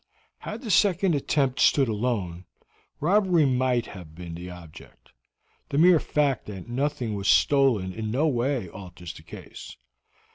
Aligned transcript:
Had 0.39 0.63
the 0.63 0.71
second 0.71 1.13
attempt 1.13 1.59
stood 1.59 1.87
alone, 1.87 2.45
robbery 2.99 3.45
might 3.45 3.85
have 3.85 4.15
been 4.15 4.33
the 4.33 4.49
object; 4.49 5.11
the 5.69 5.77
mere 5.77 5.99
fact 5.99 6.47
that 6.47 6.67
nothing 6.67 7.13
was 7.13 7.27
stolen 7.27 7.93
in 7.93 8.09
no 8.09 8.27
way 8.27 8.67
alters 8.67 9.13
the 9.13 9.21
case. 9.21 9.77